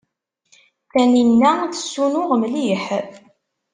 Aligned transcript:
Taninna 0.91 1.51
tessunuɣ 1.71 2.29
mliḥ. 2.41 2.85